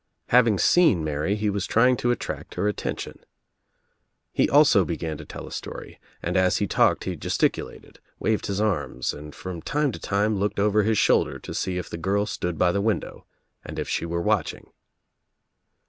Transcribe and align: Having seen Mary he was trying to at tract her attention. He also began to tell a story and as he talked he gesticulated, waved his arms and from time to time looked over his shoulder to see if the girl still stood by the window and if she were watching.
Having 0.29 0.57
seen 0.57 1.03
Mary 1.03 1.35
he 1.35 1.51
was 1.51 1.67
trying 1.67 1.95
to 1.97 2.11
at 2.11 2.19
tract 2.19 2.55
her 2.55 2.67
attention. 2.67 3.19
He 4.33 4.49
also 4.49 4.83
began 4.83 5.15
to 5.19 5.25
tell 5.25 5.45
a 5.45 5.51
story 5.51 5.99
and 6.23 6.35
as 6.35 6.57
he 6.57 6.65
talked 6.65 7.03
he 7.03 7.15
gesticulated, 7.15 7.99
waved 8.17 8.47
his 8.47 8.59
arms 8.59 9.13
and 9.13 9.35
from 9.35 9.61
time 9.61 9.91
to 9.91 9.99
time 9.99 10.39
looked 10.39 10.59
over 10.59 10.81
his 10.81 10.97
shoulder 10.97 11.37
to 11.37 11.53
see 11.53 11.77
if 11.77 11.87
the 11.87 11.97
girl 11.97 12.25
still 12.25 12.49
stood 12.49 12.57
by 12.57 12.71
the 12.71 12.81
window 12.81 13.27
and 13.63 13.77
if 13.77 13.87
she 13.87 14.07
were 14.07 14.21
watching. 14.23 14.71